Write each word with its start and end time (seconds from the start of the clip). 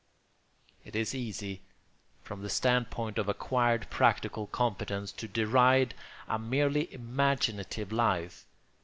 It 0.83 0.95
is 0.95 1.13
easy, 1.13 1.61
from 2.23 2.41
the 2.41 2.49
stand 2.49 2.89
point 2.89 3.19
of 3.19 3.29
acquired 3.29 3.87
practical 3.91 4.47
competence, 4.47 5.11
to 5.11 5.27
deride 5.27 5.93
a 6.27 6.39
merely 6.39 6.91
imaginative 6.91 7.91
life. 7.91 8.47